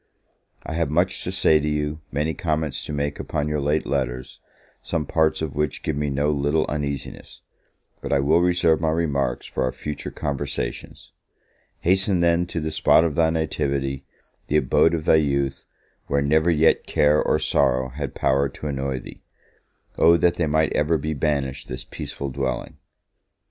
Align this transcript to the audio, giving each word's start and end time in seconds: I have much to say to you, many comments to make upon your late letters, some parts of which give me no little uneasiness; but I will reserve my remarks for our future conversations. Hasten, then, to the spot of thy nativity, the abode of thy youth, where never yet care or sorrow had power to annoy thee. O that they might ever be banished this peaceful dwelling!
I 0.65 0.73
have 0.73 0.89
much 0.89 1.23
to 1.25 1.31
say 1.31 1.59
to 1.59 1.67
you, 1.69 1.99
many 2.11 2.33
comments 2.33 2.83
to 2.85 2.91
make 2.91 3.19
upon 3.19 3.47
your 3.47 3.59
late 3.61 3.85
letters, 3.85 4.39
some 4.81 5.05
parts 5.05 5.43
of 5.43 5.53
which 5.53 5.83
give 5.83 5.95
me 5.95 6.09
no 6.09 6.31
little 6.31 6.65
uneasiness; 6.67 7.41
but 8.01 8.11
I 8.11 8.19
will 8.19 8.41
reserve 8.41 8.81
my 8.81 8.89
remarks 8.89 9.45
for 9.45 9.61
our 9.61 9.71
future 9.71 10.09
conversations. 10.09 11.13
Hasten, 11.81 12.19
then, 12.21 12.47
to 12.47 12.59
the 12.59 12.71
spot 12.71 13.03
of 13.03 13.13
thy 13.13 13.29
nativity, 13.29 14.03
the 14.47 14.57
abode 14.57 14.95
of 14.95 15.05
thy 15.05 15.17
youth, 15.17 15.65
where 16.07 16.23
never 16.23 16.49
yet 16.49 16.87
care 16.87 17.21
or 17.21 17.37
sorrow 17.37 17.89
had 17.89 18.15
power 18.15 18.49
to 18.49 18.65
annoy 18.65 18.97
thee. 19.01 19.21
O 19.99 20.17
that 20.17 20.33
they 20.33 20.47
might 20.47 20.73
ever 20.73 20.97
be 20.97 21.13
banished 21.13 21.67
this 21.67 21.83
peaceful 21.85 22.29
dwelling! 22.31 22.77